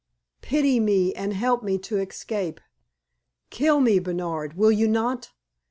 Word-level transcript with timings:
pity 0.41 0.79
me 0.79 1.13
and 1.13 1.31
help 1.33 1.61
me 1.61 1.77
to 1.77 1.97
escape. 1.99 2.59
Kill 3.51 3.79
me, 3.79 3.99
Bernard, 3.99 4.53
will 4.57 4.71
you 4.71 4.87
not? 4.87 5.29